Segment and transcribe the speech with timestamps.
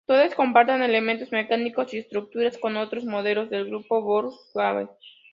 [0.07, 4.89] Todas comparten elementos mecánicos y estructurales con otros modelos del Grupo Volkswagen.